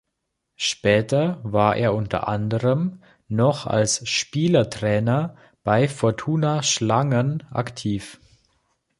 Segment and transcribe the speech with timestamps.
[0.57, 8.19] Später war er unter anderem noch als Spielertrainer bei Fortuna Schlangen aktiv.